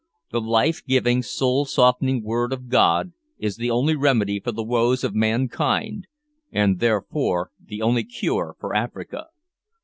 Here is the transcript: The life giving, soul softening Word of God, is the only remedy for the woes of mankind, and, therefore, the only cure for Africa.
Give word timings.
The 0.31 0.41
life 0.41 0.83
giving, 0.87 1.21
soul 1.21 1.65
softening 1.65 2.23
Word 2.23 2.53
of 2.53 2.69
God, 2.69 3.13
is 3.37 3.57
the 3.57 3.69
only 3.69 3.95
remedy 3.95 4.39
for 4.39 4.51
the 4.51 4.63
woes 4.63 5.03
of 5.03 5.13
mankind, 5.13 6.07
and, 6.51 6.79
therefore, 6.79 7.51
the 7.63 7.83
only 7.83 8.03
cure 8.03 8.55
for 8.59 8.73
Africa. 8.75 9.27